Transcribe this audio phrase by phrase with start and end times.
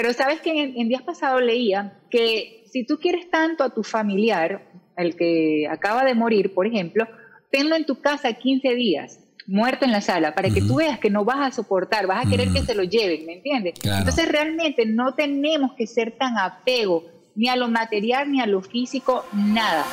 [0.00, 3.82] Pero sabes que en, en días pasados leía que si tú quieres tanto a tu
[3.82, 7.06] familiar, el que acaba de morir, por ejemplo,
[7.50, 11.10] tenlo en tu casa 15 días muerto en la sala, para que tú veas que
[11.10, 13.74] no vas a soportar, vas a querer que se lo lleven, ¿me entiendes?
[13.82, 17.04] Entonces realmente no tenemos que ser tan apego
[17.34, 19.84] ni a lo material ni a lo físico, nada.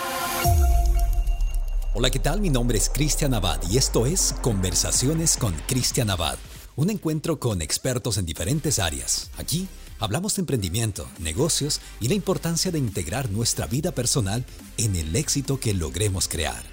[1.93, 2.39] Hola, ¿qué tal?
[2.39, 6.37] Mi nombre es Cristian Abad y esto es Conversaciones con Cristian Abad,
[6.77, 9.31] un encuentro con expertos en diferentes áreas.
[9.37, 9.67] Aquí
[9.99, 14.45] hablamos de emprendimiento, negocios y la importancia de integrar nuestra vida personal
[14.77, 16.63] en el éxito que logremos crear.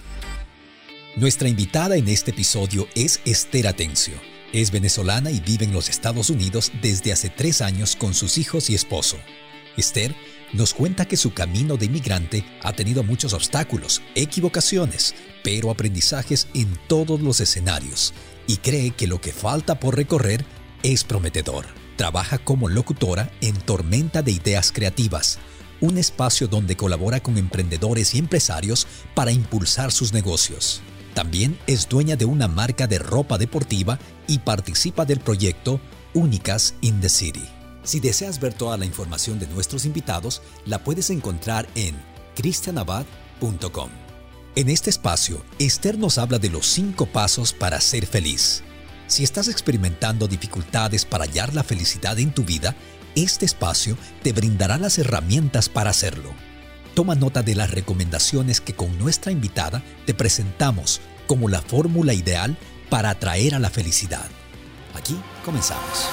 [1.17, 4.15] Nuestra invitada en este episodio es Esther Atencio.
[4.53, 8.69] Es venezolana y vive en los Estados Unidos desde hace tres años con sus hijos
[8.71, 9.17] y esposo.
[9.77, 10.15] Esther
[10.53, 16.79] nos cuenta que su camino de inmigrante ha tenido muchos obstáculos, equivocaciones, pero aprendizajes en
[16.89, 18.13] todos los escenarios
[18.47, 20.45] y cree que lo que falta por recorrer
[20.83, 21.84] es prometedor.
[21.97, 25.39] Trabaja como locutora en Tormenta de Ideas Creativas,
[25.81, 30.83] un espacio donde colabora con emprendedores y empresarios para impulsar sus negocios.
[31.15, 35.81] También es dueña de una marca de ropa deportiva y participa del proyecto
[36.13, 37.45] Únicas in the City.
[37.85, 41.95] Si deseas ver toda la información de nuestros invitados, la puedes encontrar en
[42.35, 43.91] cristianabad.com.
[44.57, 48.65] En este espacio, Esther nos habla de los cinco pasos para ser feliz.
[49.07, 52.75] Si estás experimentando dificultades para hallar la felicidad en tu vida,
[53.15, 56.31] este espacio te brindará las herramientas para hacerlo.
[56.95, 62.57] Toma nota de las recomendaciones que con nuestra invitada te presentamos como la fórmula ideal
[62.89, 64.27] para atraer a la felicidad.
[64.95, 66.09] Aquí comenzamos.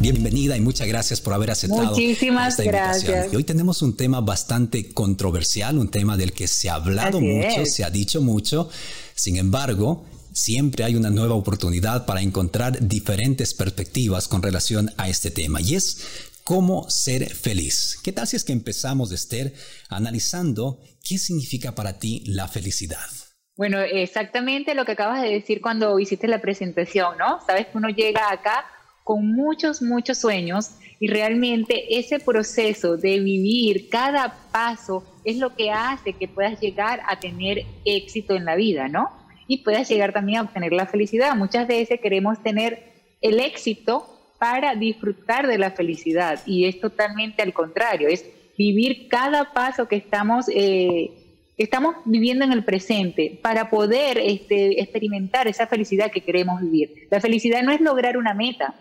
[0.00, 1.90] Bienvenida y muchas gracias por haber aceptado.
[1.90, 3.32] Muchísimas gracias.
[3.32, 7.64] Y hoy tenemos un tema bastante controversial, un tema del que se ha hablado mucho,
[7.64, 8.68] se ha dicho mucho.
[9.14, 15.30] Sin embargo, siempre hay una nueva oportunidad para encontrar diferentes perspectivas con relación a este
[15.30, 15.60] tema.
[15.60, 17.98] Y es cómo ser feliz.
[18.02, 19.54] ¿Qué tal si es que empezamos, Esther,
[19.88, 23.06] analizando qué significa para ti la felicidad?
[23.56, 27.38] Bueno, exactamente lo que acabas de decir cuando hiciste la presentación, ¿no?
[27.46, 28.66] Sabes que uno llega acá
[29.04, 35.70] con muchos, muchos sueños y realmente ese proceso de vivir cada paso es lo que
[35.70, 39.23] hace que puedas llegar a tener éxito en la vida, ¿no?
[39.46, 41.34] Y puedas llegar también a obtener la felicidad.
[41.36, 47.54] Muchas veces queremos tener el éxito para disfrutar de la felicidad y es totalmente al
[47.54, 48.26] contrario, es
[48.58, 51.10] vivir cada paso que estamos, eh,
[51.56, 57.08] estamos viviendo en el presente para poder este, experimentar esa felicidad que queremos vivir.
[57.10, 58.74] La felicidad no es lograr una meta,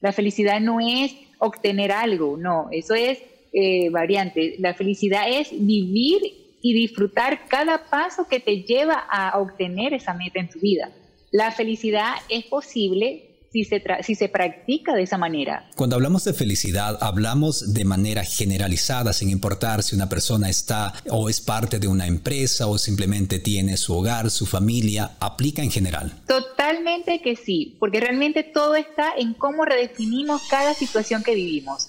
[0.00, 3.18] la felicidad no es obtener algo, no, eso es
[3.52, 4.56] eh, variante.
[4.58, 6.22] La felicidad es vivir
[6.62, 10.90] y disfrutar cada paso que te lleva a obtener esa meta en tu vida.
[11.32, 15.68] La felicidad es posible si se, si se practica de esa manera.
[15.76, 21.28] Cuando hablamos de felicidad, hablamos de manera generalizada, sin importar si una persona está o
[21.28, 26.12] es parte de una empresa o simplemente tiene su hogar, su familia, aplica en general.
[26.26, 31.88] Totalmente que sí, porque realmente todo está en cómo redefinimos cada situación que vivimos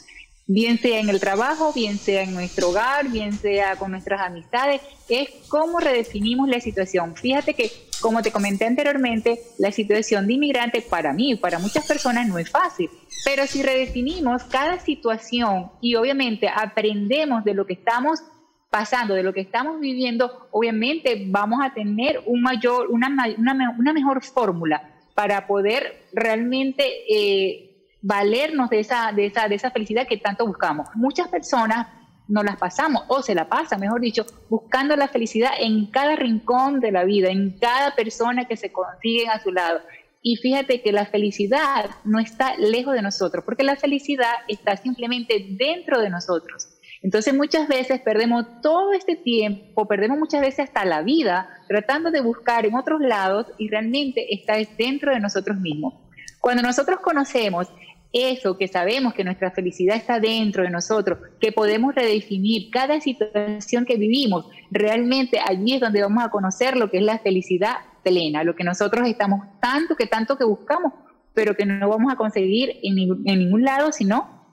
[0.54, 4.82] bien sea en el trabajo, bien sea en nuestro hogar, bien sea con nuestras amistades,
[5.10, 7.16] es cómo redefinimos la situación.
[7.16, 7.72] Fíjate que,
[8.02, 12.38] como te comenté anteriormente, la situación de inmigrante para mí y para muchas personas no
[12.38, 12.90] es fácil,
[13.26, 18.22] pero si redefinimos cada situación y obviamente aprendemos de lo que estamos
[18.70, 24.24] pasando, de lo que estamos viviendo, obviamente vamos a tener un mayor, una, una, mejor
[24.24, 26.84] fórmula para poder realmente...
[27.10, 27.70] Eh,
[28.04, 30.88] valernos de esa, de esa, de esa felicidad que tanto buscamos.
[30.94, 31.88] Muchas personas
[32.28, 36.80] nos las pasamos, o se la pasan, mejor dicho, buscando la felicidad en cada rincón
[36.80, 39.80] de la vida, en cada persona que se consigue a su lado.
[40.22, 45.46] Y fíjate que la felicidad no está lejos de nosotros, porque la felicidad está simplemente
[45.58, 46.70] dentro de nosotros.
[47.02, 52.22] Entonces muchas veces perdemos todo este tiempo, perdemos muchas veces hasta la vida tratando de
[52.22, 55.96] buscar en otros lados y realmente está dentro de nosotros mismos.
[56.40, 57.68] Cuando nosotros conocemos
[58.14, 63.86] eso, que sabemos que nuestra felicidad está dentro de nosotros, que podemos redefinir cada situación
[63.86, 68.44] que vivimos, realmente allí es donde vamos a conocer lo que es la felicidad plena,
[68.44, 70.94] lo que nosotros estamos tanto que tanto que buscamos,
[71.34, 74.46] pero que no vamos a conseguir en, ningún lado, sino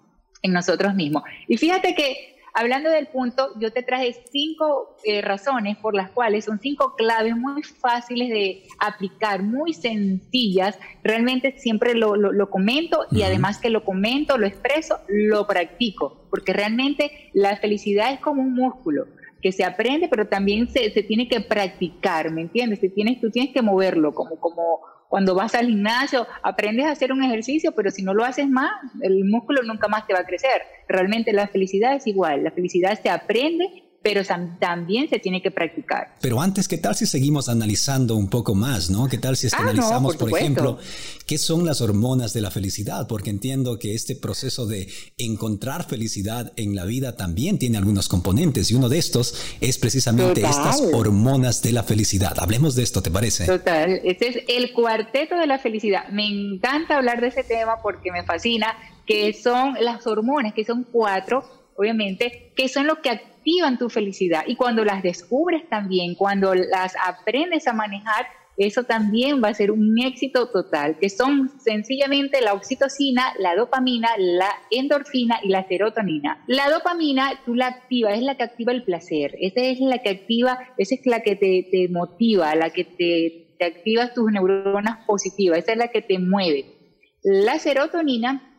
[0.43, 1.23] en nosotros mismos.
[1.47, 6.45] Y fíjate que Hablando del punto, yo te traje cinco eh, razones por las cuales
[6.45, 10.79] son cinco claves muy fáciles de aplicar, muy sencillas.
[11.05, 17.31] Realmente siempre lo, comento y además que lo comento, lo expreso, lo practico, porque realmente
[17.33, 19.07] la felicidad es como un músculo
[19.41, 22.81] que se aprende, pero también se, tiene que practicar, ¿me entiendes?
[22.95, 24.81] tienes, tú tienes que moverlo como, como,
[25.11, 28.71] Cuando vas al gimnasio, aprendes a hacer un ejercicio, pero si no lo haces más,
[29.03, 30.63] el músculo nunca más te va a crecer.
[30.87, 32.45] Realmente la felicidad es igual.
[32.45, 34.23] La felicidad se aprende pero
[34.59, 36.17] también se tiene que practicar.
[36.23, 39.09] Pero antes, ¿qué tal si seguimos analizando un poco más, no?
[39.09, 40.79] ¿Qué tal si ah, analizamos, por, ejemplo,
[41.27, 43.07] qué son las hormonas de la felicidad?
[43.07, 44.89] Porque entiendo que este proceso de
[45.19, 50.41] encontrar felicidad en la vida también tiene algunos componentes y uno de estos es precisamente
[50.41, 52.39] estas hormonas de la felicidad.
[52.39, 53.45] Hablemos de esto, ¿te parece?
[53.45, 56.09] Total, este es el cuarteto de la felicidad.
[56.09, 58.75] Me encanta hablar de ese tema porque me fascina,
[59.07, 61.45] que son las hormonas, que son cuatro,
[61.77, 63.11] obviamente, que son lo que
[63.79, 64.45] tu felicidad.
[64.47, 68.27] Y cuando las descubres también, cuando las aprendes a manejar,
[68.57, 74.11] eso también va a ser un éxito total, que son sencillamente la oxitocina, la dopamina,
[74.19, 76.45] la endorfina y la serotonina.
[76.47, 80.11] La dopamina tú la activas, es la que activa el placer, esa es la que
[80.11, 85.59] activa, esa es la que te, motiva, la que te, te activa tus neuronas positivas,
[85.59, 86.67] esa es la que te mueve.
[87.23, 88.50] La serotonina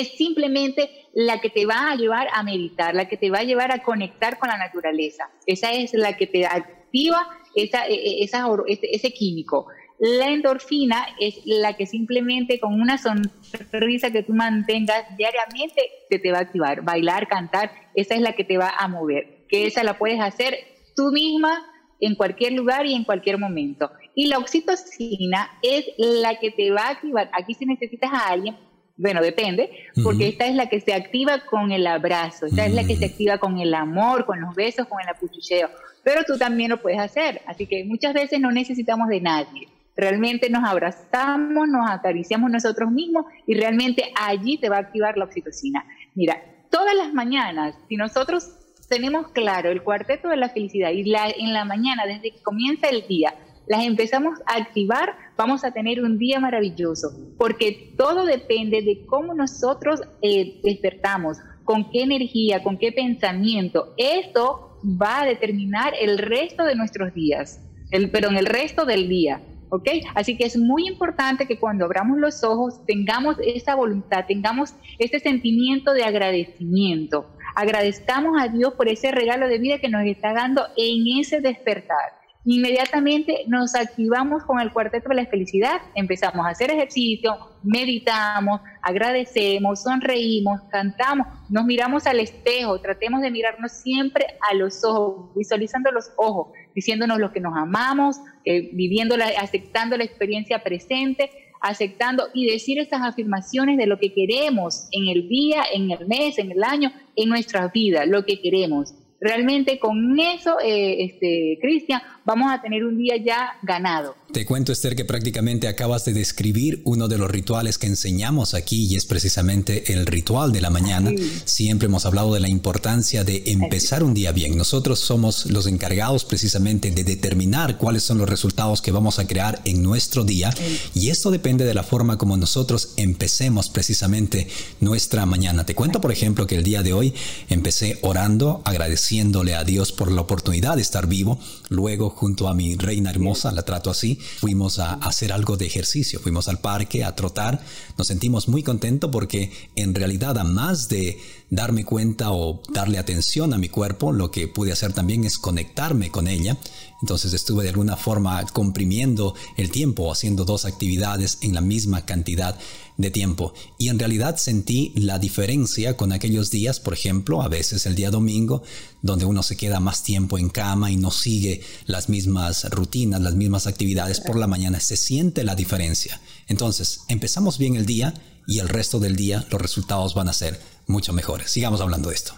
[0.00, 3.44] es simplemente la que te va a llevar a meditar, la que te va a
[3.44, 5.30] llevar a conectar con la naturaleza.
[5.46, 9.66] Esa es la que te activa esa, e, e, esa, ese químico.
[9.98, 16.32] La endorfina es la que simplemente con una sonrisa que tú mantengas diariamente se te
[16.32, 16.82] va a activar.
[16.82, 19.46] Bailar, cantar, esa es la que te va a mover.
[19.48, 20.58] Que esa la puedes hacer
[20.94, 21.64] tú misma
[21.98, 23.90] en cualquier lugar y en cualquier momento.
[24.14, 27.30] Y la oxitocina es la que te va a activar.
[27.32, 28.56] Aquí si necesitas a alguien
[28.96, 29.70] bueno, depende,
[30.02, 33.06] porque esta es la que se activa con el abrazo, esta es la que se
[33.06, 35.68] activa con el amor, con los besos, con el apuchucheo,
[36.02, 39.68] pero tú también lo puedes hacer, así que muchas veces no necesitamos de nadie.
[39.96, 45.24] Realmente nos abrazamos, nos acariciamos nosotros mismos y realmente allí te va a activar la
[45.24, 45.86] oxitocina.
[46.14, 48.50] Mira, todas las mañanas, si nosotros
[48.88, 52.88] tenemos claro el cuarteto de la felicidad y la, en la mañana, desde que comienza
[52.88, 53.34] el día,
[53.66, 59.34] las empezamos a activar, vamos a tener un día maravilloso, porque todo depende de cómo
[59.34, 63.94] nosotros eh, despertamos, con qué energía, con qué pensamiento.
[63.96, 67.60] Esto va a determinar el resto de nuestros días,
[67.90, 69.42] el, en el resto del día.
[69.68, 69.88] ¿ok?
[70.14, 75.18] Así que es muy importante que cuando abramos los ojos tengamos esa voluntad, tengamos ese
[75.18, 77.26] sentimiento de agradecimiento.
[77.54, 82.25] Agradezcamos a Dios por ese regalo de vida que nos está dando en ese despertar
[82.46, 89.82] inmediatamente nos activamos con el cuarteto de la felicidad, empezamos a hacer ejercicio, meditamos, agradecemos,
[89.82, 96.12] sonreímos, cantamos, nos miramos al espejo, tratemos de mirarnos siempre a los ojos, visualizando los
[96.16, 102.78] ojos, diciéndonos lo que nos amamos, eh, viviendo, aceptando la experiencia presente, aceptando y decir
[102.78, 106.92] esas afirmaciones de lo que queremos en el día, en el mes, en el año,
[107.16, 108.94] en nuestra vida, lo que queremos.
[109.20, 114.14] Realmente con eso, eh, este, Cristian, vamos a tener un día ya ganado.
[114.36, 118.84] Te cuento, Esther, que prácticamente acabas de describir uno de los rituales que enseñamos aquí
[118.84, 121.10] y es precisamente el ritual de la mañana.
[121.46, 124.54] Siempre hemos hablado de la importancia de empezar un día bien.
[124.54, 129.62] Nosotros somos los encargados precisamente de determinar cuáles son los resultados que vamos a crear
[129.64, 130.52] en nuestro día
[130.92, 134.48] y esto depende de la forma como nosotros empecemos precisamente
[134.80, 135.64] nuestra mañana.
[135.64, 137.14] Te cuento, por ejemplo, que el día de hoy
[137.48, 141.38] empecé orando, agradeciéndole a Dios por la oportunidad de estar vivo.
[141.70, 146.20] Luego junto a mi reina hermosa, la trato así, fuimos a hacer algo de ejercicio,
[146.20, 147.62] fuimos al parque a trotar,
[147.96, 151.18] nos sentimos muy contentos porque en realidad a más de
[151.50, 156.10] darme cuenta o darle atención a mi cuerpo, lo que pude hacer también es conectarme
[156.10, 156.56] con ella.
[157.02, 162.58] Entonces estuve de alguna forma comprimiendo el tiempo, haciendo dos actividades en la misma cantidad
[162.96, 163.52] de tiempo.
[163.78, 168.10] Y en realidad sentí la diferencia con aquellos días, por ejemplo, a veces el día
[168.10, 168.62] domingo,
[169.02, 173.34] donde uno se queda más tiempo en cama y no sigue las mismas rutinas, las
[173.34, 174.80] mismas actividades por la mañana.
[174.80, 176.20] Se siente la diferencia.
[176.48, 178.14] Entonces, empezamos bien el día
[178.46, 181.50] y el resto del día los resultados van a ser mucho mejores.
[181.50, 182.34] Sigamos hablando de esto.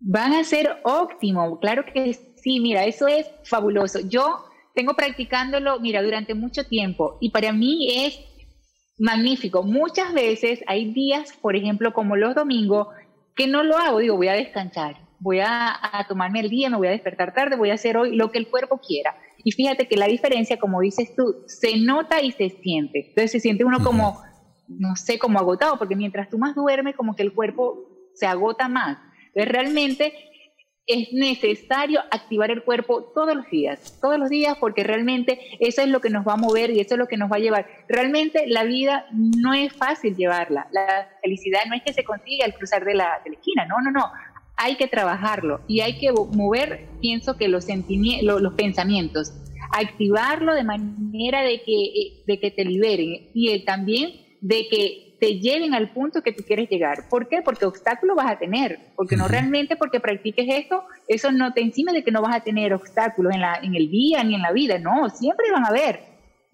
[0.00, 4.00] Van a ser óptimo, claro que sí, mira, eso es fabuloso.
[4.00, 4.44] Yo
[4.74, 8.20] tengo practicándolo, mira, durante mucho tiempo y para mí es
[8.98, 9.62] magnífico.
[9.62, 12.88] Muchas veces hay días, por ejemplo, como los domingos,
[13.34, 16.88] que no lo hago, digo, voy a descansar, voy a, tomarme el día, me voy
[16.88, 19.16] a despertar tarde, voy a hacer hoy lo que el cuerpo quiera.
[19.44, 23.08] Y fíjate que la diferencia, como dices tú, se nota y se siente.
[23.08, 24.22] Entonces se siente uno como
[24.68, 28.68] no sé, como agotado, porque mientras tú más duermes, como que el cuerpo se agota
[28.68, 28.98] más.
[29.28, 30.12] Entonces, realmente
[30.86, 35.88] es necesario activar el cuerpo todos los días, todos los días, porque realmente eso es
[35.88, 37.66] lo que nos va a mover y eso es lo que nos va a llevar.
[37.88, 40.66] Realmente la vida no es fácil llevarla.
[40.72, 44.10] La felicidad no es que se consiga al cruzar de la, esquina, no, no, no.
[44.56, 47.66] Hay que trabajarlo y hay que mover, pienso que los,
[48.22, 49.34] los pensamientos
[49.70, 55.40] activarlo de manera de que, eh, de que te liberen y también de que te
[55.40, 57.08] lleven al punto que tú quieres llegar.
[57.08, 57.42] ¿Por qué?
[57.42, 61.92] Porque obstáculos vas a tener, porque no realmente porque practiques esto, eso no te encima
[61.92, 64.52] de que no vas a tener obstáculos en, la, en el día ni en la
[64.52, 66.00] vida, no, siempre van a haber,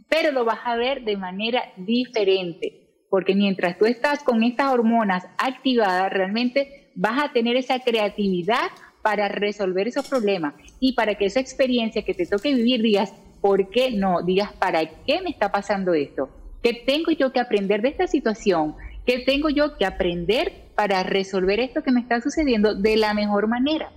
[0.08, 5.26] pero lo vas a ver de manera diferente, porque mientras tú estás con estas hormonas
[5.38, 8.70] activadas, realmente vas a tener esa creatividad
[9.02, 13.12] para resolver esos problemas y para que esa experiencia que te toque vivir digas,
[13.42, 14.22] ¿por qué no?
[14.22, 16.30] Digas, ¿para qué me está pasando esto?
[16.64, 18.74] ¿Qué tengo yo que aprender de esta situación?
[19.04, 23.48] ¿Qué tengo yo que aprender para resolver esto que me está sucediendo de la mejor
[23.48, 23.92] manera?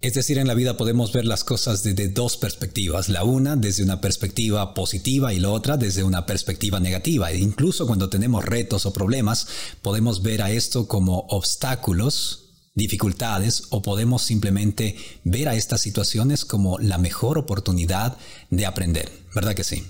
[0.00, 3.82] Es decir, en la vida podemos ver las cosas desde dos perspectivas, la una desde
[3.82, 7.32] una perspectiva positiva y la otra desde una perspectiva negativa.
[7.32, 12.44] E incluso cuando tenemos retos o problemas, podemos ver a esto como obstáculos
[12.74, 18.16] dificultades o podemos simplemente ver a estas situaciones como la mejor oportunidad
[18.48, 19.84] de aprender, ¿verdad que sí?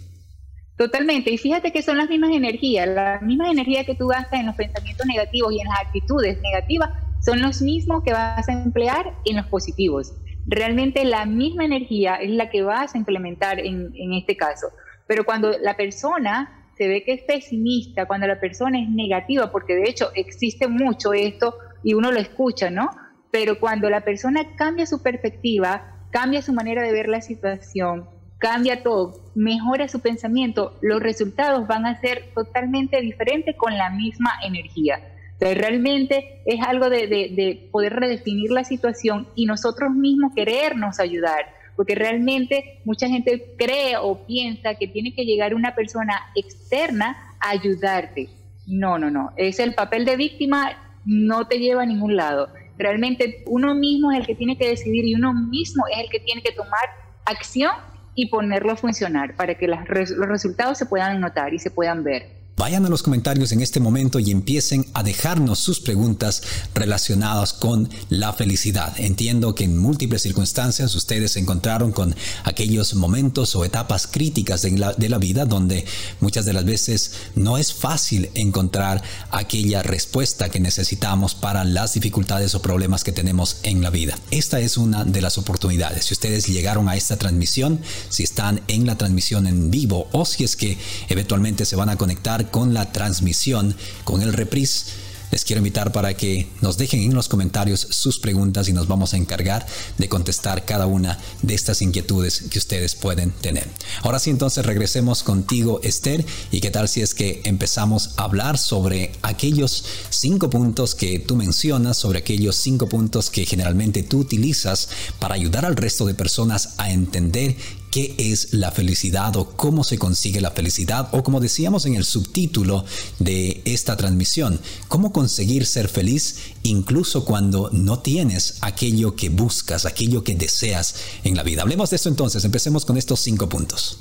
[0.76, 4.47] Totalmente, y fíjate que son las mismas energías, las mismas energías que tú gastas en
[4.47, 6.90] los pensamientos negativos y en las actitudes negativas
[7.21, 10.12] son los mismos que vas a emplear en los positivos.
[10.47, 14.68] Realmente la misma energía es la que vas a implementar en, en este caso.
[15.06, 19.75] Pero cuando la persona se ve que es pesimista, cuando la persona es negativa, porque
[19.75, 22.90] de hecho existe mucho esto y uno lo escucha, ¿no?
[23.30, 28.83] Pero cuando la persona cambia su perspectiva, cambia su manera de ver la situación, cambia
[28.83, 35.00] todo, mejora su pensamiento, los resultados van a ser totalmente diferentes con la misma energía.
[35.33, 41.47] Entonces, realmente es algo de, de, poder redefinir la situación y nosotros mismos querernos ayudar,
[41.76, 47.50] porque realmente mucha gente cree o piensa que tiene que llegar una persona externa a
[47.50, 48.31] ayudarte.
[48.66, 49.33] No, no, no.
[49.37, 50.73] Es el papel de víctima
[51.05, 52.49] no te lleva a ningún lado.
[52.78, 56.21] Realmente uno mismo es el que tiene que decidir y uno mismo es el que
[56.21, 56.83] tiene que tomar
[57.26, 57.73] acción
[58.16, 62.45] y ponerlo a funcionar para que los resultados se puedan notar y se puedan ver.
[62.58, 66.42] Vayan a los comentarios en este momento y empiecen a dejarnos sus preguntas
[66.75, 68.98] relacionadas con la felicidad.
[68.98, 74.70] Entiendo que en múltiples circunstancias ustedes se encontraron con aquellos momentos o etapas críticas de
[74.70, 75.84] la, de la vida donde
[76.20, 82.54] muchas de las veces no es fácil encontrar aquella respuesta que necesitamos para las dificultades
[82.54, 84.18] o problemas que tenemos en la vida.
[84.30, 86.06] Esta es una de las oportunidades.
[86.06, 90.42] Si ustedes llegaron a esta transmisión, si están en la transmisión en vivo o si
[90.42, 90.78] es que
[91.10, 96.14] eventualmente se van a conectar con la transmisión, con el reprise les quiero invitar para
[96.14, 99.66] que nos dejen en los comentarios sus preguntas y nos vamos a encargar
[99.98, 103.68] de contestar cada una de estas inquietudes que ustedes pueden tener.
[104.02, 108.56] Ahora sí, entonces regresemos contigo, Esther, y qué tal si es que empezamos a hablar
[108.56, 114.88] sobre aquellos cinco puntos que tú mencionas, sobre aquellos cinco puntos que generalmente tú utilizas
[115.18, 117.56] para ayudar al resto de personas a entender
[117.96, 122.04] qué es la felicidad o cómo se consigue la felicidad o como decíamos en el
[122.04, 122.84] subtítulo
[123.18, 130.24] de esta transmisión, cómo conseguir ser feliz incluso cuando no tienes aquello que buscas, aquello
[130.24, 131.62] que deseas en la vida.
[131.62, 133.98] Hablemos de eso entonces, empecemos con estos cinco puntos.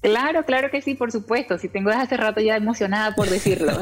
[0.00, 1.58] Claro, claro que sí, por supuesto.
[1.58, 3.72] Si tengo desde hace rato ya emocionada por decirlo.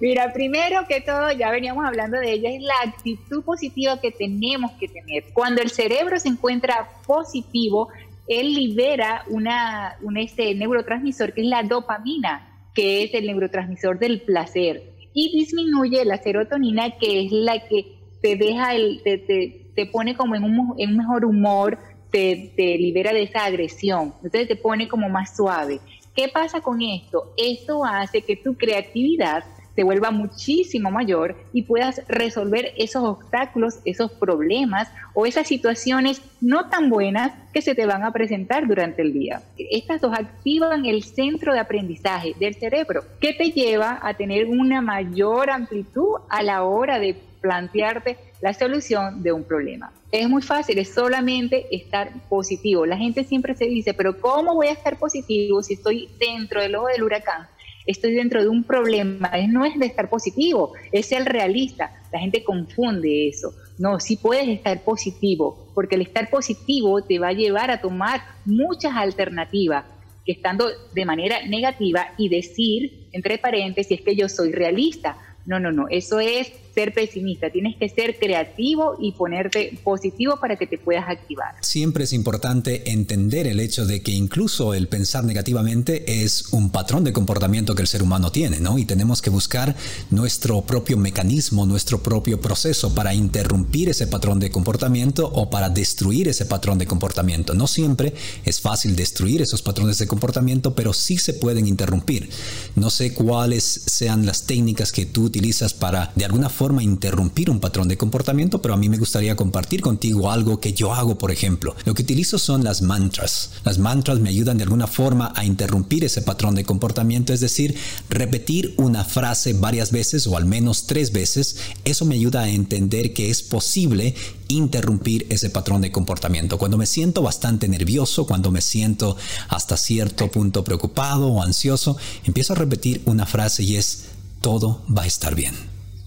[0.00, 4.72] Mira, primero que todo, ya veníamos hablando de ella, es la actitud positiva que tenemos
[4.72, 5.24] que tener.
[5.32, 7.88] Cuando el cerebro se encuentra positivo,
[8.28, 14.20] él libera una, un este neurotransmisor que es la dopamina, que es el neurotransmisor del
[14.20, 14.82] placer,
[15.14, 20.14] y disminuye la serotonina, que es la que te deja, el, te, te, te pone
[20.14, 21.78] como en un, en un mejor humor,
[22.10, 25.80] te, libera de esa agresión, entonces te pone como más suave.
[26.14, 27.34] ¿Qué pasa con esto?
[27.36, 29.44] Esto hace que tu creatividad
[29.76, 36.70] se vuelva muchísimo mayor y puedas resolver esos obstáculos, esos problemas o esas situaciones no
[36.70, 39.42] tan buenas que se te van a presentar durante el día.
[39.58, 44.80] Estas dos activan el centro de aprendizaje del cerebro, que te lleva a tener una
[44.80, 49.92] mayor amplitud a la hora de plantearte la solución de un problema.
[50.10, 52.86] Es muy fácil, es solamente estar positivo.
[52.86, 56.76] La gente siempre se dice, pero ¿cómo voy a estar positivo si estoy dentro del
[56.76, 57.46] ojo del huracán?
[57.86, 59.30] Estoy dentro de un problema.
[59.48, 61.92] No es de estar positivo, es ser realista.
[62.12, 63.52] La gente confunde eso.
[63.78, 68.22] No, sí puedes estar positivo, porque el estar positivo te va a llevar a tomar
[68.44, 69.84] muchas alternativas
[70.24, 75.16] que estando de manera negativa y decir, entre paréntesis, es que yo soy realista.
[75.44, 80.56] No, no, no, eso es ser pesimista, tienes que ser creativo y ponerte positivo para
[80.56, 81.54] que te puedas activar.
[81.62, 87.02] Siempre es importante entender el hecho de que incluso el pensar negativamente es un patrón
[87.02, 88.76] de comportamiento que el ser humano tiene, ¿no?
[88.76, 89.74] Y tenemos que buscar
[90.10, 96.28] nuestro propio mecanismo, nuestro propio proceso para interrumpir ese patrón de comportamiento o para destruir
[96.28, 97.54] ese patrón de comportamiento.
[97.54, 98.12] No siempre
[98.44, 102.28] es fácil destruir esos patrones de comportamiento, pero sí se pueden interrumpir.
[102.74, 107.60] No sé cuáles sean las técnicas que tú utilizas para de alguna forma interrumpir un
[107.60, 111.30] patrón de comportamiento, pero a mí me gustaría compartir contigo algo que yo hago, por
[111.30, 111.74] ejemplo.
[111.84, 113.52] Lo que utilizo son las mantras.
[113.64, 117.76] Las mantras me ayudan de alguna forma a interrumpir ese patrón de comportamiento, es decir,
[118.08, 121.56] repetir una frase varias veces o al menos tres veces.
[121.84, 124.14] Eso me ayuda a entender que es posible
[124.48, 126.58] interrumpir ese patrón de comportamiento.
[126.58, 129.16] Cuando me siento bastante nervioso, cuando me siento
[129.48, 134.04] hasta cierto punto preocupado o ansioso, empiezo a repetir una frase y es,
[134.40, 135.54] todo va a estar bien,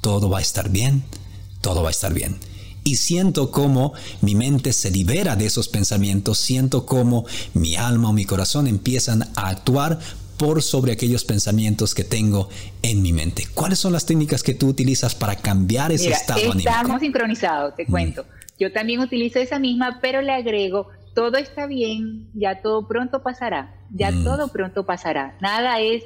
[0.02, 1.04] todo va a estar bien,
[1.62, 2.38] todo va a estar bien.
[2.84, 8.14] Y siento cómo mi mente se libera de esos pensamientos, siento cómo mi alma o
[8.14, 10.00] mi corazón empiezan a actuar
[10.38, 12.48] por sobre aquellos pensamientos que tengo
[12.82, 13.44] en mi mente.
[13.54, 16.70] ¿Cuáles son las técnicas que tú utilizas para cambiar ese estado anímico?
[16.70, 17.92] Estamos sincronizados, te mm.
[17.92, 18.26] cuento.
[18.58, 23.76] Yo también utilizo esa misma, pero le agrego, todo está bien, ya todo pronto pasará,
[23.92, 24.24] ya mm.
[24.24, 25.38] todo pronto pasará.
[25.42, 26.04] Nada es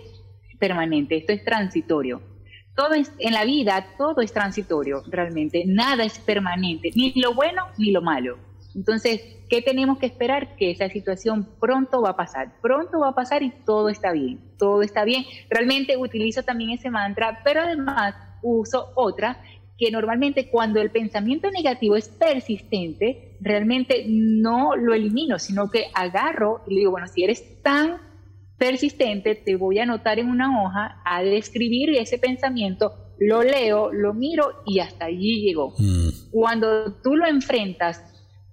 [0.60, 2.33] permanente, esto es transitorio.
[2.76, 7.68] Todo es, en la vida todo es transitorio, realmente, nada es permanente, ni lo bueno
[7.78, 8.38] ni lo malo.
[8.76, 10.56] Entonces, ¿qué tenemos que esperar?
[10.56, 14.40] Que esa situación pronto va a pasar, pronto va a pasar y todo está bien,
[14.58, 15.26] todo está bien.
[15.50, 19.42] Realmente utilizo también ese mantra, pero además uso otra
[19.78, 26.62] que normalmente cuando el pensamiento negativo es persistente, realmente no lo elimino, sino que agarro
[26.68, 27.98] y le digo, bueno, si eres tan
[28.64, 34.14] persistente, te voy a anotar en una hoja a describir ese pensamiento, lo leo, lo
[34.14, 35.74] miro y hasta allí llegó.
[35.78, 36.32] Mm.
[36.32, 38.02] Cuando tú lo enfrentas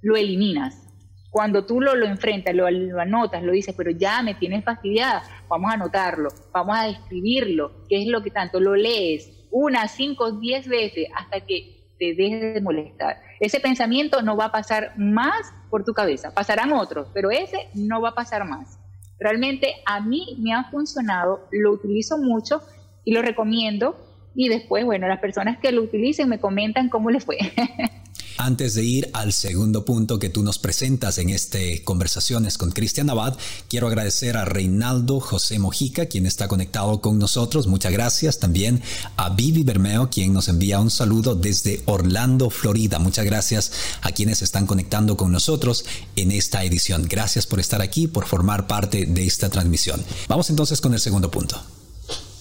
[0.02, 0.86] lo eliminas.
[1.30, 5.70] Cuando tú lo, lo enfrentas, lo, anotas, lo dices, pero ya me tienes fastidiada, vamos
[5.70, 10.66] a anotarlo, vamos a escribirlo, qué es lo que tanto lo lees una, cinco, diez
[10.66, 13.20] veces hasta que te dejes de molestar.
[13.38, 18.00] Ese pensamiento no va a pasar más por tu cabeza, pasarán otros, pero ese no
[18.00, 18.79] va a pasar más.
[19.20, 22.62] Realmente a mí me ha funcionado, lo utilizo mucho
[23.04, 23.94] y lo recomiendo
[24.34, 27.36] y después, bueno, las personas que lo utilicen me comentan cómo les fue.
[28.42, 33.10] Antes de ir al segundo punto que tú nos presentas en este Conversaciones con Cristian
[33.10, 33.36] Abad,
[33.68, 37.66] quiero agradecer a Reinaldo José Mojica, quien está conectado con nosotros.
[37.66, 38.38] Muchas gracias.
[38.38, 38.82] También
[39.18, 42.98] a Vivi Bermeo, quien nos envía un saludo desde Orlando, Florida.
[42.98, 45.84] Muchas gracias a quienes están conectando con nosotros
[46.16, 47.08] en esta edición.
[47.10, 50.02] Gracias por estar aquí, por formar parte de esta transmisión.
[50.28, 51.62] Vamos entonces con el segundo punto.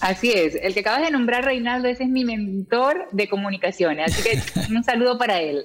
[0.00, 4.22] Así es, el que acabas de nombrar, Reinaldo, ese es mi mentor de comunicaciones, así
[4.22, 4.40] que
[4.74, 5.64] un saludo para él.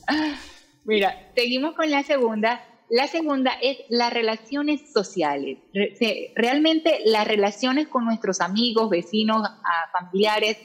[0.84, 2.62] Mira, seguimos con la segunda.
[2.88, 5.58] La segunda es las relaciones sociales.
[6.36, 9.42] Realmente las relaciones con nuestros amigos, vecinos,
[9.98, 10.58] familiares,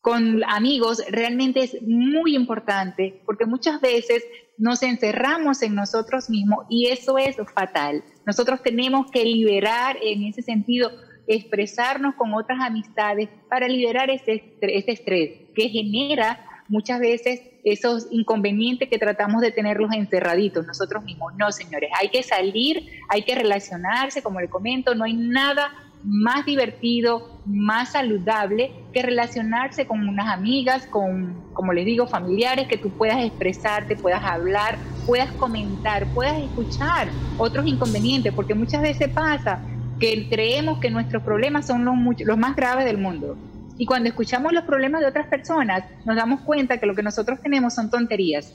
[0.00, 4.24] con amigos, realmente es muy importante porque muchas veces
[4.58, 8.02] nos encerramos en nosotros mismos y eso es fatal.
[8.26, 10.90] Nosotros tenemos que liberar en ese sentido
[11.26, 18.88] expresarnos con otras amistades para liberar ese, ese estrés que genera muchas veces esos inconvenientes
[18.88, 21.32] que tratamos de tenerlos encerraditos nosotros mismos.
[21.36, 25.72] No, señores, hay que salir, hay que relacionarse, como le comento, no hay nada
[26.04, 32.76] más divertido, más saludable que relacionarse con unas amigas, con, como les digo, familiares, que
[32.76, 37.08] tú puedas expresarte, puedas hablar, puedas comentar, puedas escuchar
[37.38, 39.60] otros inconvenientes, porque muchas veces pasa
[40.04, 43.38] que creemos que nuestros problemas son los, los más graves del mundo.
[43.78, 47.40] Y cuando escuchamos los problemas de otras personas, nos damos cuenta que lo que nosotros
[47.40, 48.52] tenemos son tonterías.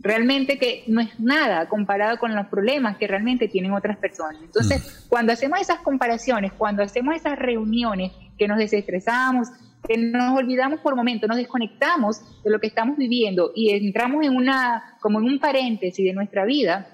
[0.00, 4.42] Realmente que no es nada comparado con los problemas que realmente tienen otras personas.
[4.42, 5.08] Entonces, mm.
[5.08, 9.50] cuando hacemos esas comparaciones, cuando hacemos esas reuniones, que nos desestresamos,
[9.86, 14.34] que nos olvidamos por momentos, nos desconectamos de lo que estamos viviendo y entramos en
[14.34, 16.88] una, como en un paréntesis de nuestra vida,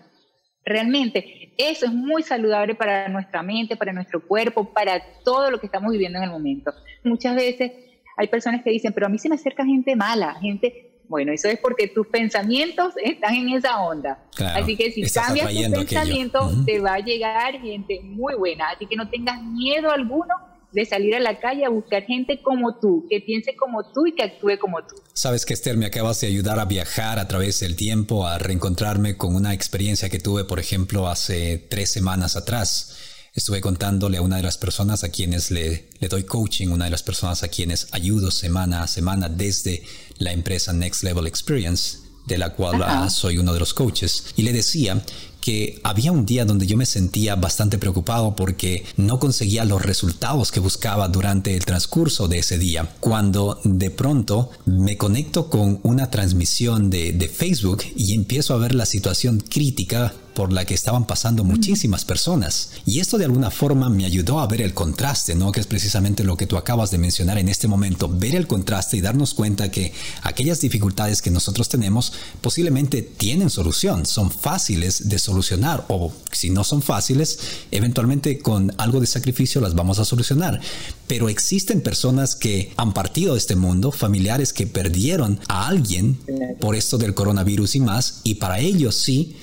[0.68, 5.66] Realmente eso es muy saludable para nuestra mente, para nuestro cuerpo, para todo lo que
[5.66, 6.73] estamos viviendo en el momento.
[7.03, 7.73] Muchas veces
[8.16, 11.49] hay personas que dicen, pero a mí se me acerca gente mala, gente bueno, eso
[11.49, 14.18] es porque tus pensamientos están en esa onda.
[14.55, 18.68] Así que si cambias tu pensamiento, te va a llegar gente muy buena.
[18.68, 20.35] Así que no tengas miedo alguno
[20.72, 24.14] de salir a la calle a buscar gente como tú, que piense como tú y
[24.14, 24.96] que actúe como tú.
[25.14, 29.16] Sabes que Esther, me acabas de ayudar a viajar a través del tiempo, a reencontrarme
[29.16, 32.96] con una experiencia que tuve, por ejemplo, hace tres semanas atrás.
[33.35, 36.90] estuve contándole a una de las personas a quienes le, le, doy coaching, una de
[36.90, 39.83] las personas a quienes ayudo semana a semana desde
[40.18, 44.42] la empresa Next Level Experience, de la cual ah, soy uno de los coaches, y
[44.42, 45.02] le decía
[45.48, 50.52] que había un día donde yo me sentía bastante preocupado porque no conseguía los resultados
[50.52, 52.87] que buscaba durante el transcurso de ese día.
[53.00, 58.74] Cuando de pronto me conecto con una transmisión de, de Facebook y empiezo a ver
[58.74, 62.70] la situación crítica por la que estaban pasando muchísimas personas.
[62.87, 65.51] Y esto de alguna forma me ayudó a ver el contraste, ¿no?
[65.51, 68.96] Que es precisamente lo que tú acabas de mencionar en este momento, ver el contraste
[68.96, 75.18] y darnos cuenta que aquellas dificultades que nosotros tenemos posiblemente tienen solución, son fáciles de
[75.18, 77.40] solucionar o si no son fáciles,
[77.72, 80.61] eventualmente con algo de sacrificio las vamos a solucionar.
[81.09, 86.16] Pero existen personas que han partido de este mundo, familiares que perdieron a alguien
[86.61, 89.35] por esto del coronavirus y más, y para ellos sí,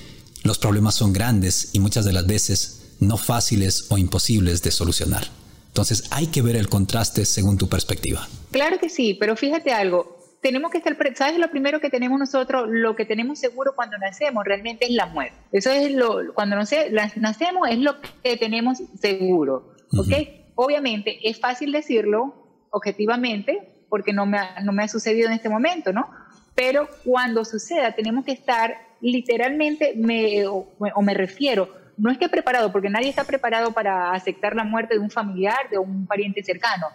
[0.46, 5.24] los problemas son grandes y muchas de las veces no fáciles o imposibles de solucionar.
[5.68, 8.26] Entonces hay que ver el contraste según tu perspectiva.
[8.50, 11.38] Claro que sí, pero fíjate algo, tenemos que estar, ¿sabes?
[11.38, 15.36] Lo primero que tenemos nosotros, lo que tenemos seguro cuando nacemos realmente es la muerte.
[15.52, 20.12] Eso es lo, cuando nacemos es lo que tenemos seguro, ¿ok?
[20.54, 25.92] Obviamente es fácil decirlo objetivamente porque no me, no me ha sucedido en este momento,
[25.92, 26.08] ¿no?
[26.56, 30.66] Pero cuando suceda tenemos que estar literalmente me, o,
[31.02, 35.00] me refiero, no es que preparado, porque nadie está preparado para aceptar la muerte de
[35.00, 36.86] un familiar, de un pariente cercano.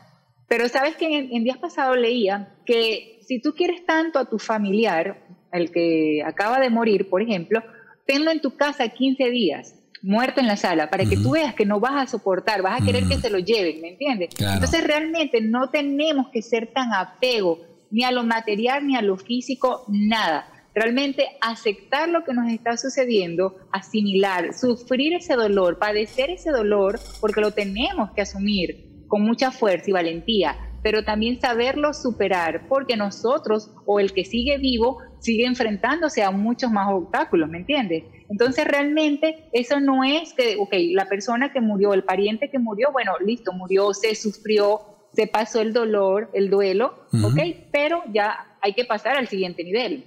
[0.47, 5.23] Pero sabes que en, días pasados leía que si tú quieres tanto a tu familiar,
[5.53, 7.63] el que acaba de morir, por ejemplo,
[8.05, 11.65] tenlo en tu casa 15 días, muerto en la sala, para que tú veas que
[11.65, 14.29] no vas a soportar, vas a querer que se lo lleven, ¿me entiendes?
[14.39, 19.17] Entonces realmente no tenemos que ser tan apego ni a lo material ni a lo
[19.17, 26.51] físico, nada realmente aceptar lo que nos está sucediendo, asimilar, sufrir ese dolor, padecer ese
[26.51, 32.67] dolor, porque lo tenemos que asumir con mucha fuerza y valentía, pero también saberlo superar,
[32.67, 38.05] porque nosotros o el que sigue vivo sigue enfrentándose a muchos más obstáculos, ¿me entiendes?
[38.29, 42.89] Entonces realmente eso no es que, ok, la persona que murió, el pariente que murió,
[42.91, 44.79] bueno, listo, murió, se sufrió,
[45.13, 47.39] se pasó el dolor, el duelo, ok,
[47.71, 50.05] pero ya hay que pasar al siguiente nivel.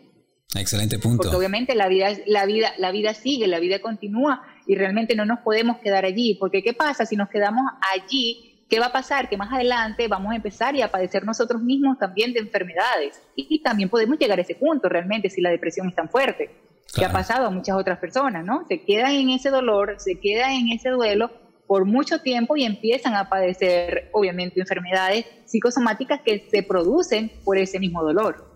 [0.54, 1.22] Excelente punto.
[1.22, 5.24] Porque obviamente la vida, la, vida, la vida sigue, la vida continúa y realmente no
[5.24, 6.36] nos podemos quedar allí.
[6.38, 8.64] Porque ¿qué pasa si nos quedamos allí?
[8.68, 9.28] ¿Qué va a pasar?
[9.28, 13.20] Que más adelante vamos a empezar y a padecer nosotros mismos también de enfermedades.
[13.36, 16.50] Y, también podemos llegar a ese punto realmente si la depresión es tan fuerte.
[16.94, 18.64] Que ha pasado a muchas otras personas, ¿no?
[18.68, 21.30] Se quedan en ese dolor, se quedan en ese duelo
[21.66, 27.79] por mucho tiempo y empiezan a padecer, obviamente, enfermedades psicosomáticas que se producen por ese
[27.79, 28.53] mismo dolor.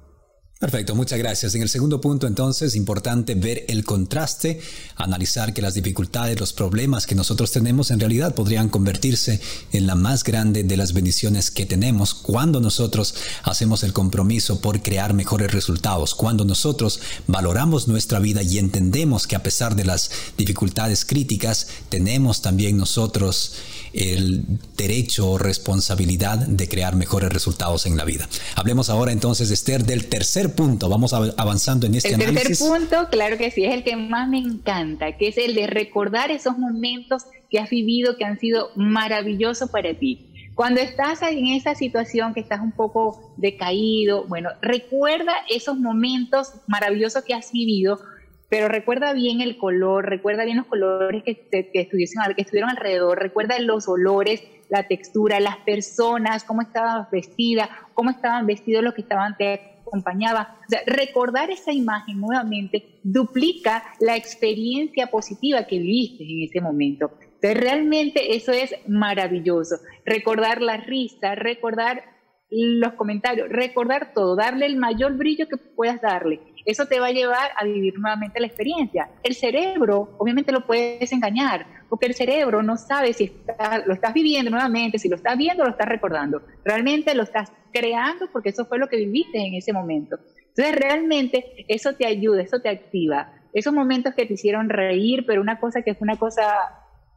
[0.59, 1.55] Perfecto, muchas gracias.
[1.55, 4.61] En el segundo punto, entonces, importante ver el contraste,
[4.97, 9.41] analizar que las dificultades, los problemas que nosotros tenemos en realidad podrían convertirse
[9.71, 14.83] en la más grande de las bendiciones que tenemos cuando nosotros hacemos el compromiso por
[14.83, 20.11] crear mejores resultados, cuando nosotros valoramos nuestra vida y entendemos que a pesar de las
[20.37, 23.53] dificultades críticas, tenemos también nosotros
[23.93, 24.45] el
[24.77, 28.29] derecho o responsabilidad de crear mejores resultados en la vida.
[28.57, 30.89] Hablemos ahora entonces, Esther, del tercer punto.
[30.89, 32.37] Vamos avanzando en este análisis.
[32.37, 35.55] El tercer punto, claro que sí, es el que más me encanta, que es el
[35.55, 40.27] de recordar esos momentos que has vivido que han sido maravillosos para ti.
[40.55, 47.25] Cuando estás en esa situación que estás un poco decaído, bueno, recuerda esos momentos maravillosos
[47.25, 48.01] que has vivido
[48.49, 53.59] pero recuerda bien el color, recuerda bien los colores que, que, que estuvieron alrededor, recuerda
[53.59, 59.37] los olores, la textura, las personas, cómo estaban vestidas, cómo estaban vestidos los que estaban
[59.37, 60.57] te acompañaba.
[60.67, 67.11] O sea, recordar esa imagen nuevamente duplica la experiencia positiva que viviste en ese momento.
[67.21, 69.77] Entonces, realmente eso es maravilloso.
[70.05, 72.03] Recordar la risa, recordar
[72.51, 77.13] los comentarios, recordar todo, darle el mayor brillo que puedas darle eso te va a
[77.13, 79.09] llevar a vivir nuevamente la experiencia.
[79.23, 83.33] El cerebro, obviamente lo puedes engañar, porque el cerebro no sabe si
[83.87, 86.43] lo estás viviendo nuevamente, si lo estás viendo o lo estás recordando.
[86.67, 90.19] Realmente lo estás creando porque eso fue lo que viviste en ese momento.
[90.49, 93.33] Entonces realmente eso te ayuda, eso te activa.
[93.55, 96.45] Esos momentos que te hicieron reír, pero una cosa que fue una cosa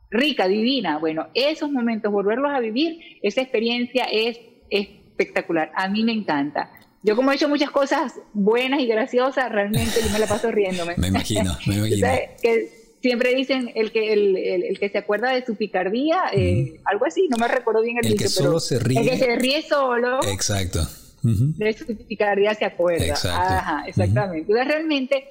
[0.09, 5.73] rica, divina, bueno, esos momentos, volverlos a vivir, esa experiencia es espectacular.
[5.75, 6.71] A mí me encanta.
[7.03, 10.95] Yo como he hecho muchas cosas buenas y graciosas, realmente me la paso riéndome.
[10.97, 12.07] me imagino, me imagino.
[12.41, 12.69] que
[13.01, 17.27] siempre dicen el que el, el, que se acuerda de su picardía, eh, algo así,
[17.29, 18.99] no me recuerdo bien el, el que solo se ríe.
[18.99, 20.19] El que se ríe solo.
[20.23, 20.87] Exacto.
[21.23, 23.05] De su picardía se acuerda.
[23.05, 23.39] Exacto.
[23.39, 24.51] Ajá, exactamente.
[24.51, 25.27] Entonces realmente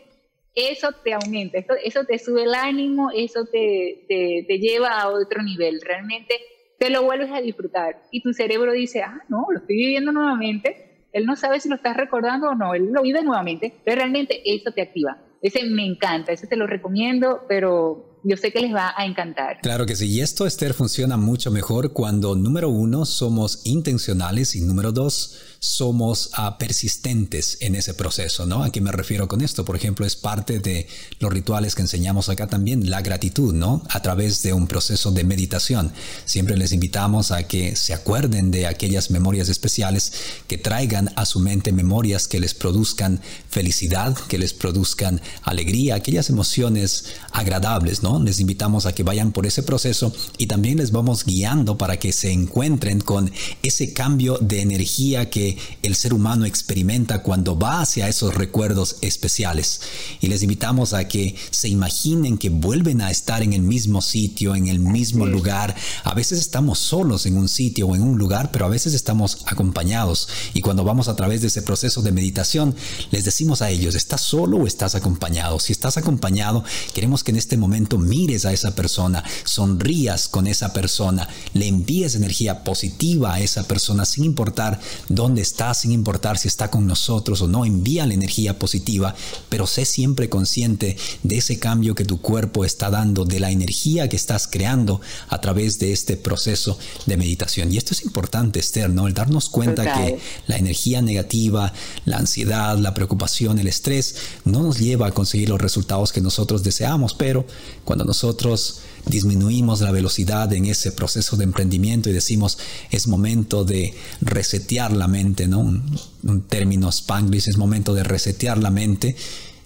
[0.54, 5.08] eso te aumenta, eso, eso te sube el ánimo, eso te, te, te lleva a
[5.08, 5.80] otro nivel.
[5.80, 6.34] Realmente
[6.78, 10.89] te lo vuelves a disfrutar y tu cerebro dice, ah, no, lo estoy viviendo nuevamente.
[11.12, 14.42] Él no sabe si lo estás recordando o no, él lo vive nuevamente, pero realmente
[14.44, 15.18] eso te activa.
[15.42, 19.58] Ese me encanta, ese te lo recomiendo, pero yo sé que les va a encantar.
[19.62, 24.60] Claro que sí, y esto, Esther, funciona mucho mejor cuando, número uno, somos intencionales y
[24.60, 28.64] número dos, somos uh, persistentes en ese proceso, ¿no?
[28.64, 29.62] ¿A qué me refiero con esto?
[29.62, 33.82] Por ejemplo, es parte de los rituales que enseñamos acá también, la gratitud, ¿no?
[33.90, 35.92] A través de un proceso de meditación.
[36.24, 40.12] Siempre les invitamos a que se acuerden de aquellas memorias especiales,
[40.48, 43.20] que traigan a su mente memorias que les produzcan
[43.50, 48.22] felicidad, que les produzcan alegría, aquellas emociones agradables, ¿no?
[48.22, 52.12] Les invitamos a que vayan por ese proceso y también les vamos guiando para que
[52.12, 53.30] se encuentren con
[53.62, 55.49] ese cambio de energía que
[55.82, 59.80] el ser humano experimenta cuando va hacia esos recuerdos especiales.
[60.20, 64.54] Y les invitamos a que se imaginen que vuelven a estar en el mismo sitio,
[64.54, 65.74] en el mismo lugar.
[66.04, 69.38] A veces estamos solos en un sitio o en un lugar, pero a veces estamos
[69.46, 70.28] acompañados.
[70.54, 72.74] Y cuando vamos a través de ese proceso de meditación,
[73.10, 75.58] les decimos a ellos, ¿estás solo o estás acompañado?
[75.58, 80.72] Si estás acompañado, queremos que en este momento mires a esa persona, sonrías con esa
[80.72, 86.48] persona, le envíes energía positiva a esa persona sin importar dónde está, sin importar si
[86.48, 89.14] está con nosotros o no, envía la energía positiva,
[89.48, 94.08] pero sé siempre consciente de ese cambio que tu cuerpo está dando, de la energía
[94.08, 97.72] que estás creando a través de este proceso de meditación.
[97.72, 99.06] Y esto es importante, Esther, ¿no?
[99.06, 101.72] El darnos cuenta que la energía negativa,
[102.04, 106.62] la ansiedad, la preocupación, el estrés, no nos lleva a conseguir los resultados que nosotros
[106.62, 107.46] deseamos, pero
[107.84, 112.58] cuando nosotros disminuimos la velocidad en ese proceso de emprendimiento y decimos
[112.90, 115.60] es momento de resetear la mente, ¿no?
[115.60, 119.16] Un, término spanglish, es momento de resetear la mente.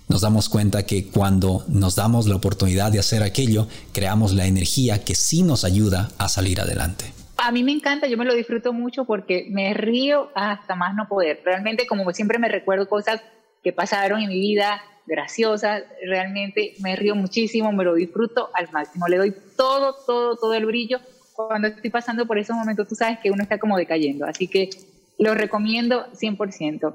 [0.09, 5.03] Nos damos cuenta que cuando nos damos la oportunidad de hacer aquello, creamos la energía
[5.03, 7.07] que sí nos ayuda a salir adelante.
[7.37, 11.09] A mí me encanta, yo me lo disfruto mucho porque me río hasta más no
[11.09, 11.40] poder.
[11.44, 13.20] Realmente, como siempre me recuerdo cosas
[13.62, 19.07] que pasaron en mi vida, graciosa, realmente me río muchísimo, me lo disfruto al máximo,
[19.09, 20.99] le doy todo, todo, todo el brillo.
[21.35, 24.71] Cuando estoy pasando por esos momentos, tú sabes que uno está como decayendo, así que
[25.19, 26.95] lo recomiendo 100%.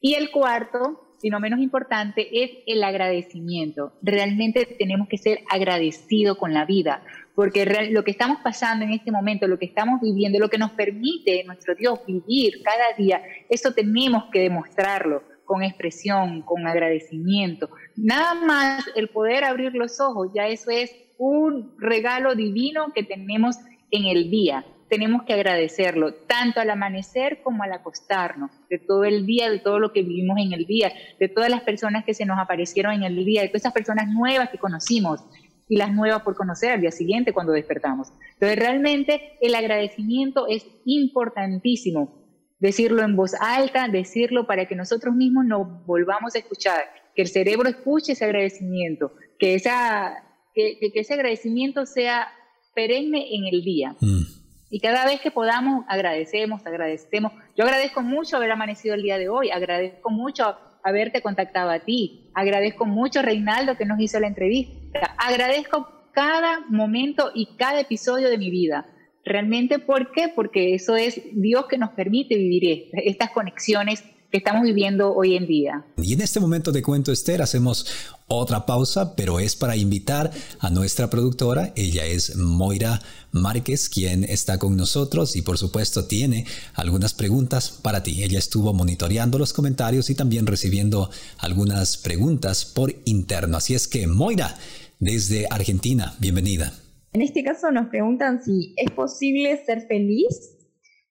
[0.00, 3.92] Y el cuarto, y no menos importante, es el agradecimiento.
[4.02, 7.02] Realmente tenemos que ser agradecidos con la vida,
[7.34, 10.72] porque lo que estamos pasando en este momento, lo que estamos viviendo, lo que nos
[10.72, 17.70] permite nuestro Dios vivir cada día, eso tenemos que demostrarlo con expresión, con agradecimiento.
[17.96, 23.56] Nada más el poder abrir los ojos, ya eso es un regalo divino que tenemos
[23.90, 24.66] en el día.
[24.90, 29.78] Tenemos que agradecerlo, tanto al amanecer como al acostarnos, de todo el día, de todo
[29.78, 33.02] lo que vivimos en el día, de todas las personas que se nos aparecieron en
[33.04, 35.24] el día, de todas esas personas nuevas que conocimos
[35.66, 38.08] y las nuevas por conocer al día siguiente cuando despertamos.
[38.34, 42.27] Entonces, realmente el agradecimiento es importantísimo
[42.58, 47.28] decirlo en voz alta, decirlo para que nosotros mismos nos volvamos a escuchar, que el
[47.28, 52.28] cerebro escuche ese agradecimiento, que, esa, que, ese agradecimiento sea
[52.74, 53.96] perenne en el día.
[54.00, 54.22] Mm.
[54.70, 57.32] Y cada vez que podamos, agradecemos, agradecemos.
[57.56, 62.30] Yo agradezco mucho haber amanecido el día de hoy, agradezco mucho haberte contactado a ti,
[62.34, 68.38] agradezco mucho Reinaldo que nos hizo la entrevista, agradezco cada momento y cada episodio de
[68.38, 68.86] mi vida
[69.28, 70.32] Realmente, ¿por qué?
[70.34, 75.46] Porque eso es Dios que nos permite vivir estas conexiones que estamos viviendo hoy en
[75.46, 75.84] día.
[75.98, 77.86] Y en este momento de cuento, Esther, hacemos
[78.26, 81.74] otra pausa, pero es para invitar a nuestra productora.
[81.76, 88.02] Ella es Moira Márquez, quien está con nosotros y por supuesto tiene algunas preguntas para
[88.02, 88.22] ti.
[88.22, 93.58] Ella estuvo monitoreando los comentarios y también recibiendo algunas preguntas por interno.
[93.58, 94.56] Así es que, Moira,
[94.98, 96.72] desde Argentina, bienvenida.
[97.12, 100.56] En este caso nos preguntan si es posible ser feliz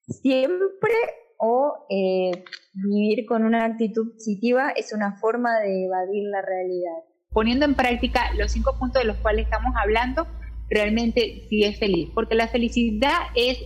[0.08, 0.94] siempre
[1.38, 7.04] o eh, vivir con una actitud positiva es una forma de evadir la realidad.
[7.32, 10.28] Poniendo en práctica los cinco puntos de los cuales estamos hablando,
[10.70, 13.60] realmente sí es feliz, porque la felicidad es,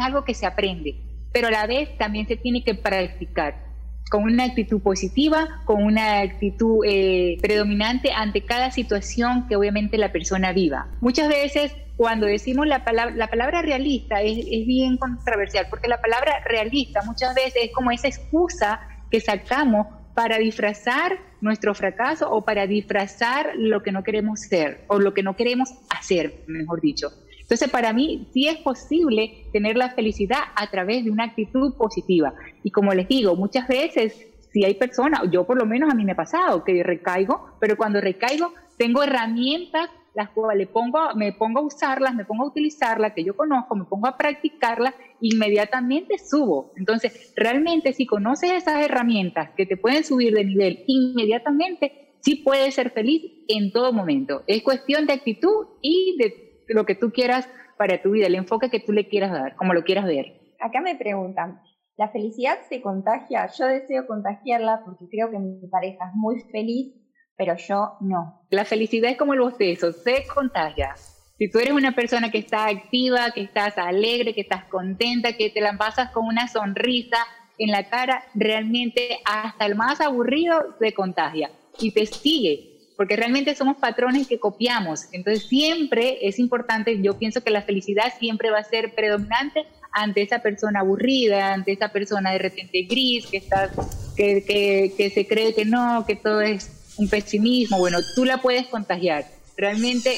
[0.00, 0.96] algo que se aprende,
[1.32, 3.71] pero a la vez también se tiene que practicar
[4.10, 10.12] con una actitud positiva, con una actitud eh, predominante ante cada situación que obviamente la
[10.12, 10.88] persona viva.
[11.00, 16.00] Muchas veces cuando decimos la palabra, la palabra realista es, es bien controversial, porque la
[16.00, 22.44] palabra realista muchas veces es como esa excusa que sacamos para disfrazar nuestro fracaso o
[22.44, 27.10] para disfrazar lo que no queremos ser o lo que no queremos hacer, mejor dicho.
[27.52, 32.32] Entonces, para mí sí es posible tener la felicidad a través de una actitud positiva.
[32.62, 36.02] Y como les digo, muchas veces si hay personas, yo por lo menos a mí
[36.06, 41.60] me ha pasado que recaigo, pero cuando recaigo tengo herramientas las cuales pongo, me pongo
[41.60, 46.72] a usarlas, me pongo a utilizarlas, que yo conozco, me pongo a practicarlas, inmediatamente subo.
[46.78, 52.74] Entonces, realmente si conoces esas herramientas que te pueden subir de nivel inmediatamente, sí puedes
[52.76, 54.42] ser feliz en todo momento.
[54.46, 58.70] Es cuestión de actitud y de lo que tú quieras para tu vida, el enfoque
[58.70, 60.40] que tú le quieras dar, como lo quieras ver.
[60.60, 61.60] Acá me preguntan,
[61.96, 63.46] ¿la felicidad se contagia?
[63.46, 67.02] Yo deseo contagiarla porque creo que mi pareja es muy feliz
[67.36, 68.46] pero yo no.
[68.50, 70.94] La felicidad es como el bostezo, se contagia.
[71.38, 75.50] Si tú eres una persona que está activa, que estás alegre, que estás contenta, que
[75.50, 77.16] te la pasas con una sonrisa
[77.58, 82.71] en la cara, realmente hasta el más aburrido se contagia y te sigue,
[83.02, 85.06] porque realmente somos patrones que copiamos.
[85.10, 90.22] Entonces siempre es importante, yo pienso que la felicidad siempre va a ser predominante ante
[90.22, 93.72] esa persona aburrida, ante esa persona de repente gris, que, está,
[94.16, 98.40] que, que, que se cree que no, que todo es un pesimismo, bueno, tú la
[98.40, 99.24] puedes contagiar.
[99.56, 100.16] Realmente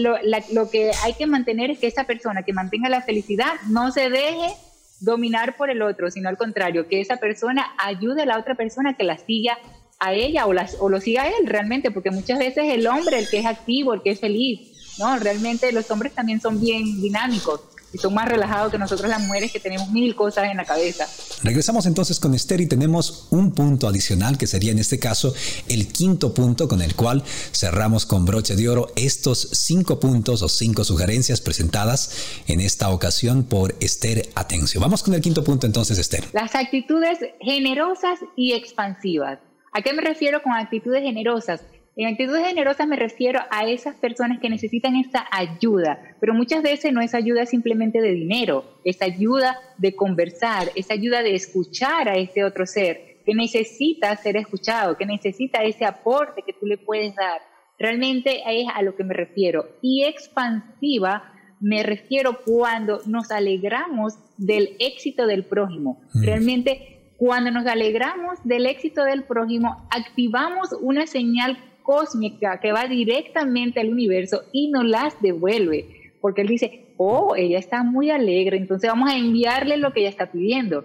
[0.00, 0.16] lo,
[0.52, 4.08] lo que hay que mantener es que esa persona que mantenga la felicidad no se
[4.08, 4.54] deje
[5.00, 8.94] dominar por el otro, sino al contrario, que esa persona ayude a la otra persona
[8.94, 9.58] que la siga
[10.02, 13.18] a ella o, las, o lo siga a él realmente, porque muchas veces el hombre,
[13.20, 14.60] el que es activo, el que es feliz,
[14.98, 15.16] ¿no?
[15.18, 17.60] Realmente los hombres también son bien dinámicos
[17.92, 21.06] y son más relajados que nosotros las mujeres que tenemos mil cosas en la cabeza.
[21.42, 25.34] Regresamos entonces con Esther y tenemos un punto adicional que sería en este caso
[25.68, 30.48] el quinto punto con el cual cerramos con broche de oro estos cinco puntos o
[30.48, 34.80] cinco sugerencias presentadas en esta ocasión por Esther Atencio.
[34.80, 36.24] Vamos con el quinto punto entonces, Esther.
[36.32, 39.38] Las actitudes generosas y expansivas.
[39.72, 41.66] ¿A qué me refiero con actitudes generosas?
[41.96, 46.92] En actitudes generosas me refiero a esas personas que necesitan esta ayuda, pero muchas veces
[46.92, 52.16] no es ayuda simplemente de dinero, es ayuda de conversar, es ayuda de escuchar a
[52.16, 57.14] ese otro ser que necesita ser escuchado, que necesita ese aporte que tú le puedes
[57.14, 57.40] dar.
[57.78, 59.68] Realmente es a lo que me refiero.
[59.80, 66.02] Y expansiva me refiero cuando nos alegramos del éxito del prójimo.
[66.14, 66.24] Mm.
[66.24, 73.78] Realmente cuando nos alegramos del éxito del prójimo, activamos una señal cósmica que va directamente
[73.78, 76.14] al universo y nos las devuelve.
[76.20, 80.08] Porque él dice, oh, ella está muy alegre, entonces vamos a enviarle lo que ella
[80.08, 80.84] está pidiendo.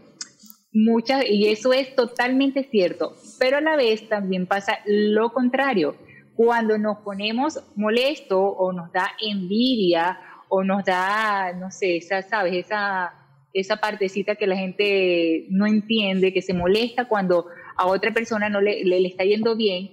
[0.71, 5.95] Muchas, y eso es totalmente cierto, pero a la vez también pasa lo contrario.
[6.35, 10.19] Cuando nos ponemos molesto o nos da envidia
[10.49, 12.53] o nos da, no sé, esa, ¿sabes?
[12.53, 13.26] Esa,
[13.59, 18.61] esa partecita que la gente no entiende, que se molesta cuando a otra persona no
[18.61, 19.89] le, le está yendo bien,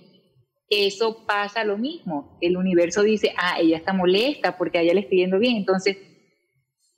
[0.68, 2.38] eso pasa lo mismo.
[2.40, 5.56] El universo dice, ah, ella está molesta porque a ella le está yendo bien.
[5.56, 5.96] Entonces,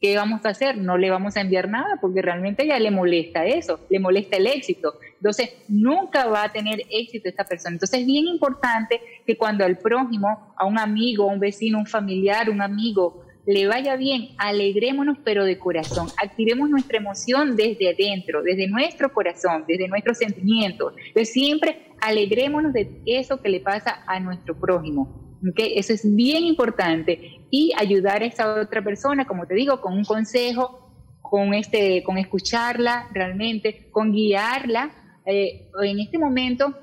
[0.01, 0.77] ¿qué vamos a hacer?
[0.77, 4.37] No le vamos a enviar nada porque realmente a ella le molesta eso, le molesta
[4.37, 4.95] el éxito.
[5.15, 7.75] Entonces, nunca va a tener éxito esta persona.
[7.75, 11.87] Entonces, es bien importante que cuando al prójimo, a un amigo, a un vecino, un
[11.87, 18.43] familiar, un amigo, le vaya bien, alegrémonos pero de corazón, activemos nuestra emoción desde adentro,
[18.43, 20.95] desde nuestro corazón, desde nuestros sentimientos.
[20.99, 25.39] Entonces siempre alegrémonos de eso que le pasa a nuestro prójimo.
[25.49, 25.79] ¿okay?
[25.79, 30.05] Eso es bien importante y ayudar a esa otra persona, como te digo, con un
[30.05, 34.91] consejo, con, este, con escucharla realmente, con guiarla.
[35.25, 36.75] Eh, en este momento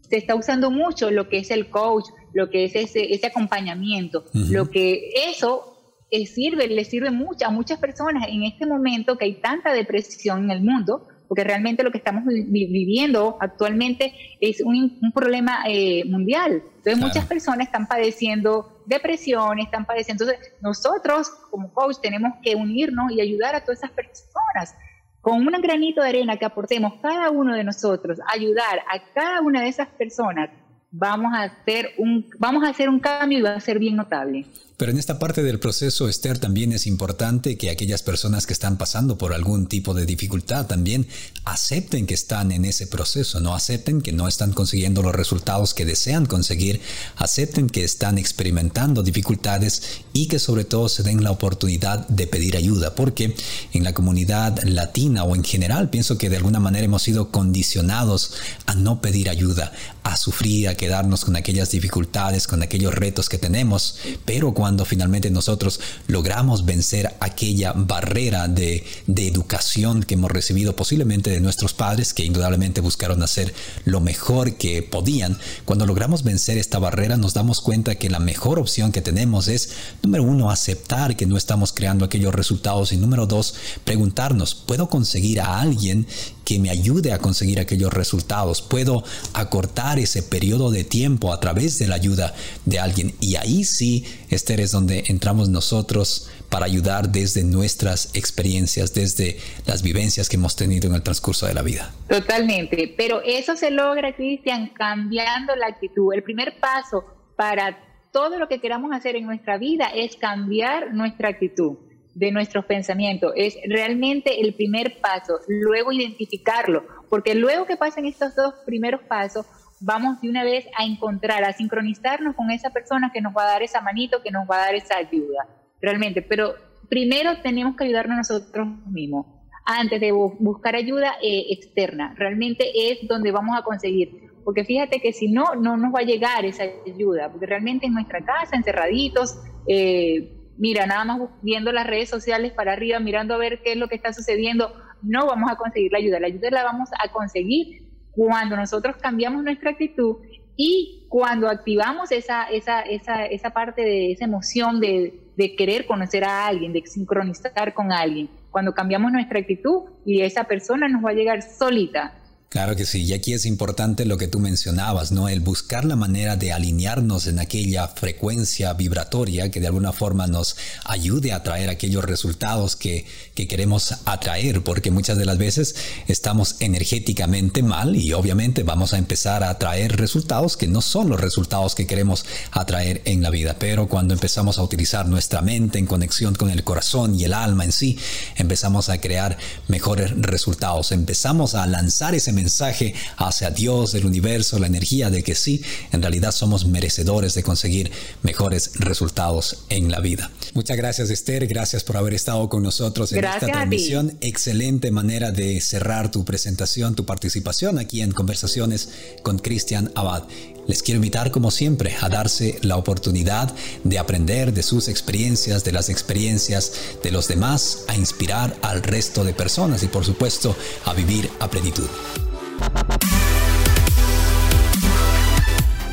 [0.00, 4.24] se está usando mucho lo que es el coach, lo que es ese, ese acompañamiento,
[4.32, 5.75] lo que eso
[6.16, 10.44] eh, sirve, le sirve mucho a muchas personas en este momento que hay tanta depresión
[10.44, 16.62] en el mundo, porque realmente lo que estamos viviendo actualmente es un, problema eh, mundial.
[16.76, 20.24] Entonces muchas personas están padeciendo depresión, están padeciendo.
[20.24, 24.74] Entonces nosotros como coach tenemos que unirnos y ayudar a todas esas personas.
[25.20, 29.60] Con un granito de arena que aportemos cada uno de nosotros, ayudar a cada una
[29.60, 30.48] de esas personas,
[30.90, 34.46] vamos a hacer un, vamos a hacer un cambio y va a ser bien notable.
[34.76, 38.76] Pero en esta parte del proceso, Esther, también es importante que aquellas personas que están
[38.76, 41.06] pasando por algún tipo de dificultad también
[41.44, 45.86] acepten que están en ese proceso, no acepten que no están consiguiendo los resultados que
[45.86, 46.82] desean conseguir,
[47.16, 52.54] acepten que están experimentando dificultades y que sobre todo se den la oportunidad de pedir
[52.58, 53.34] ayuda, porque
[53.72, 58.34] en la comunidad latina o en general pienso que de alguna manera hemos sido condicionados
[58.66, 63.38] a no pedir ayuda, a sufrir, a quedarnos con aquellas dificultades, con aquellos retos que
[63.38, 70.32] tenemos, pero cuando cuando finalmente nosotros logramos vencer aquella barrera de, de educación que hemos
[70.32, 76.24] recibido posiblemente de nuestros padres, que indudablemente buscaron hacer lo mejor que podían, cuando logramos
[76.24, 79.70] vencer esta barrera nos damos cuenta que la mejor opción que tenemos es,
[80.02, 85.40] número uno, aceptar que no estamos creando aquellos resultados y número dos, preguntarnos, ¿puedo conseguir
[85.42, 86.08] a alguien
[86.46, 88.62] que me ayude a conseguir aquellos resultados.
[88.62, 89.02] Puedo
[89.34, 92.34] acortar ese periodo de tiempo a través de la ayuda
[92.64, 93.12] de alguien.
[93.20, 99.82] Y ahí sí, Esther, es donde entramos nosotros para ayudar desde nuestras experiencias, desde las
[99.82, 101.92] vivencias que hemos tenido en el transcurso de la vida.
[102.08, 106.14] Totalmente, pero eso se logra, Cristian, cambiando la actitud.
[106.14, 107.76] El primer paso para
[108.12, 111.76] todo lo que queramos hacer en nuestra vida es cambiar nuestra actitud
[112.16, 113.32] de nuestros pensamientos.
[113.36, 119.44] Es realmente el primer paso, luego identificarlo, porque luego que pasen estos dos primeros pasos,
[119.80, 123.52] vamos de una vez a encontrar, a sincronizarnos con esa persona que nos va a
[123.52, 125.46] dar esa manito, que nos va a dar esa ayuda,
[125.82, 126.22] realmente.
[126.22, 126.54] Pero
[126.88, 129.26] primero tenemos que ayudarnos nosotros mismos,
[129.66, 132.14] antes de buscar ayuda eh, externa.
[132.16, 136.04] Realmente es donde vamos a conseguir porque fíjate que si no, no nos va a
[136.04, 141.86] llegar esa ayuda, porque realmente en nuestra casa, encerraditos, eh, mira, nada más viendo las
[141.86, 145.50] redes sociales para arriba, mirando a ver qué es lo que está sucediendo, no vamos
[145.50, 146.20] a conseguir la ayuda.
[146.20, 150.16] La ayuda la vamos a conseguir cuando nosotros cambiamos nuestra actitud
[150.56, 156.24] y cuando activamos esa, esa, esa, esa parte de esa emoción de, de querer conocer
[156.24, 158.30] a alguien, de sincronizar con alguien.
[158.50, 162.14] Cuando cambiamos nuestra actitud y esa persona nos va a llegar solita
[162.48, 165.28] Claro que sí, y aquí es importante lo que tú mencionabas, ¿no?
[165.28, 170.56] El buscar la manera de alinearnos en aquella frecuencia vibratoria que de alguna forma nos
[170.84, 175.74] ayude a traer aquellos resultados que, que queremos atraer, porque muchas de las veces
[176.06, 181.20] estamos energéticamente mal y obviamente vamos a empezar a atraer resultados que no son los
[181.20, 185.86] resultados que queremos atraer en la vida, pero cuando empezamos a utilizar nuestra mente en
[185.86, 187.98] conexión con el corazón y el alma en sí,
[188.36, 189.36] empezamos a crear
[189.66, 195.34] mejores resultados, empezamos a lanzar ese mensaje hacia Dios, el universo, la energía de que
[195.34, 197.90] sí, en realidad somos merecedores de conseguir
[198.22, 200.30] mejores resultados en la vida.
[200.54, 204.16] Muchas gracias Esther, gracias por haber estado con nosotros en esta transmisión.
[204.20, 208.90] Excelente manera de cerrar tu presentación, tu participación aquí en Conversaciones
[209.22, 210.24] con Cristian Abad.
[210.66, 213.54] Les quiero invitar, como siempre, a darse la oportunidad
[213.84, 219.22] de aprender de sus experiencias, de las experiencias de los demás, a inspirar al resto
[219.22, 221.88] de personas y, por supuesto, a vivir a plenitud.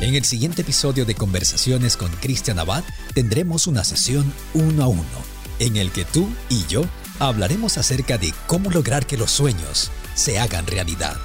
[0.00, 5.02] En el siguiente episodio de Conversaciones con Cristian Abad tendremos una sesión uno a uno,
[5.60, 6.84] en el que tú y yo
[7.20, 11.16] hablaremos acerca de cómo lograr que los sueños se hagan realidad.